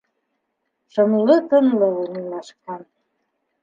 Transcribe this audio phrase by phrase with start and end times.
[0.95, 2.87] Шомло тынлыҡ урынлашҡан.